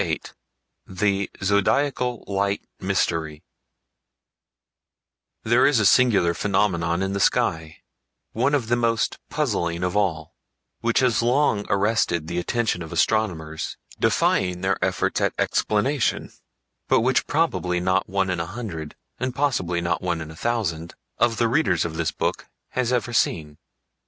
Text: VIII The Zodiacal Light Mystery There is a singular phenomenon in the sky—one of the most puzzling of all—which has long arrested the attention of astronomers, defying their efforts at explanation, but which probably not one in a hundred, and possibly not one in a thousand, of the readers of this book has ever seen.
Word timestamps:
VIII 0.01 0.21
The 0.87 1.29
Zodiacal 1.43 2.23
Light 2.25 2.67
Mystery 2.79 3.43
There 5.43 5.67
is 5.67 5.79
a 5.79 5.85
singular 5.85 6.33
phenomenon 6.33 7.03
in 7.03 7.13
the 7.13 7.19
sky—one 7.19 8.55
of 8.55 8.67
the 8.67 8.75
most 8.75 9.19
puzzling 9.29 9.83
of 9.83 9.95
all—which 9.95 11.01
has 11.01 11.21
long 11.21 11.67
arrested 11.69 12.25
the 12.25 12.39
attention 12.39 12.81
of 12.81 12.91
astronomers, 12.91 13.77
defying 13.99 14.61
their 14.61 14.83
efforts 14.83 15.21
at 15.21 15.33
explanation, 15.37 16.31
but 16.87 17.01
which 17.01 17.27
probably 17.27 17.79
not 17.79 18.09
one 18.09 18.31
in 18.31 18.39
a 18.39 18.47
hundred, 18.47 18.95
and 19.19 19.35
possibly 19.35 19.81
not 19.81 20.01
one 20.01 20.19
in 20.19 20.31
a 20.31 20.35
thousand, 20.35 20.95
of 21.19 21.37
the 21.37 21.47
readers 21.47 21.85
of 21.85 21.95
this 21.95 22.09
book 22.11 22.47
has 22.69 22.91
ever 22.91 23.13
seen. 23.13 23.59